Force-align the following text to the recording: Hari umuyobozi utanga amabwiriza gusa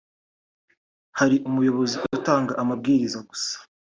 Hari 1.19 1.35
umuyobozi 1.49 1.95
utanga 2.17 2.53
amabwiriza 2.61 3.19
gusa 3.29 3.53